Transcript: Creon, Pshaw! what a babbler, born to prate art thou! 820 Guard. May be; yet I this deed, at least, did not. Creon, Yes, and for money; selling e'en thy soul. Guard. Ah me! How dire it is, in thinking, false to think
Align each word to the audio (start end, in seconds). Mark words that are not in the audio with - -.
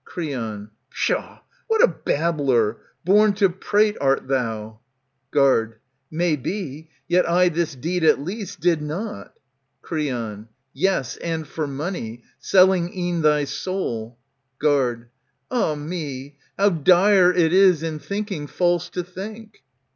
Creon, 0.03 0.71
Pshaw! 0.89 1.41
what 1.67 1.83
a 1.83 1.87
babbler, 1.87 2.77
born 3.05 3.33
to 3.33 3.49
prate 3.49 3.95
art 4.01 4.27
thou! 4.27 4.79
820 5.31 5.31
Guard. 5.31 5.75
May 6.09 6.35
be; 6.37 6.89
yet 7.07 7.29
I 7.29 7.49
this 7.49 7.75
deed, 7.75 8.03
at 8.03 8.19
least, 8.19 8.59
did 8.61 8.81
not. 8.81 9.35
Creon, 9.83 10.47
Yes, 10.73 11.17
and 11.17 11.47
for 11.47 11.67
money; 11.67 12.23
selling 12.39 12.91
e'en 12.97 13.21
thy 13.21 13.43
soul. 13.43 14.17
Guard. 14.57 15.07
Ah 15.51 15.75
me! 15.75 16.39
How 16.57 16.69
dire 16.71 17.31
it 17.31 17.53
is, 17.53 17.83
in 17.83 17.99
thinking, 17.99 18.47
false 18.47 18.89
to 18.89 19.03
think 19.03 19.63